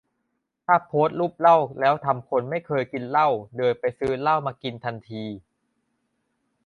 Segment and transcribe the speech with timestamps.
[0.65, 5.23] ถ้าโพสต์รูปเหล้าแล้วทำคนไม่เคยกินเหล้าเดินไปซื้อเหล้ามากินทันที